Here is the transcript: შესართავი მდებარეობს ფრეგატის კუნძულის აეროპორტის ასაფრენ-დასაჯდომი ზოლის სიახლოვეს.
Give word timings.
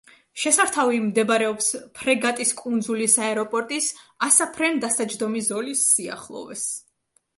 შესართავი 0.43 1.01
მდებარეობს 1.07 1.67
ფრეგატის 1.99 2.53
კუნძულის 2.61 3.19
აეროპორტის 3.27 3.91
ასაფრენ-დასაჯდომი 4.29 5.45
ზოლის 5.53 5.89
სიახლოვეს. 5.93 6.67